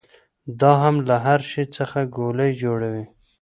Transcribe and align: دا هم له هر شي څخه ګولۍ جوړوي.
دا 0.59 0.71
هم 0.83 0.95
له 1.07 1.15
هر 1.25 1.39
شي 1.49 1.63
څخه 1.77 1.99
ګولۍ 2.17 2.51
جوړوي. 2.63 3.05